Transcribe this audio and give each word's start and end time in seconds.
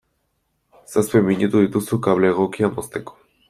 Zazpi 0.93 1.21
minutu 1.29 1.63
dituzu 1.67 2.03
kable 2.09 2.35
egokia 2.37 2.75
mozteko. 2.77 3.19